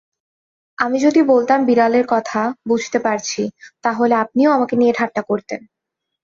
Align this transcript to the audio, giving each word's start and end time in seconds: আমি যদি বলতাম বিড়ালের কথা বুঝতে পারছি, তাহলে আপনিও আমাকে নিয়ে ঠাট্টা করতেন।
আমি 0.77 0.97
যদি 0.99 1.21
বলতাম 1.23 1.59
বিড়ালের 1.65 2.05
কথা 2.07 2.41
বুঝতে 2.67 2.97
পারছি, 2.99 3.41
তাহলে 3.83 4.13
আপনিও 4.15 4.49
আমাকে 4.51 4.75
নিয়ে 4.75 4.93
ঠাট্টা 4.93 5.21
করতেন। 5.21 5.61